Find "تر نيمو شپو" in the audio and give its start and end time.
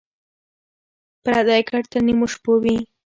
1.91-2.53